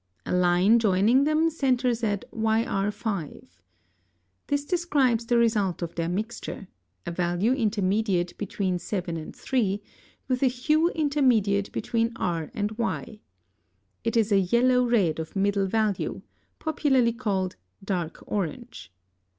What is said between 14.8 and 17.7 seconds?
red of middle value, popularly called